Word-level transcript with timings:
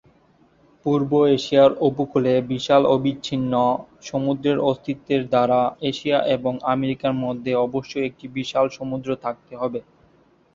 পূর্ব 0.85 1.11
এশিয়ার 1.35 1.71
উপকূলে 1.89 2.33
বিশাল 2.51 2.81
অবিচ্ছিন্ন 2.95 3.53
সমুদ্রের 4.03 4.57
অস্তিত্বের 4.69 5.21
দ্বারা 5.29 5.59
এশিয়া 5.89 6.17
এবং 6.35 6.53
আমেরিকার 6.73 7.13
মধ্যে 7.23 7.51
অবশ্যই 7.65 8.07
একটি 8.09 8.25
বিশাল 8.37 8.65
সমুদ্র 8.77 9.09
থাকতে 9.23 9.53
হবে। 9.61 9.79